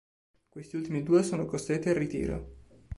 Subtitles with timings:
[0.49, 2.53] Questi ultimi due sono costretti al ritiro.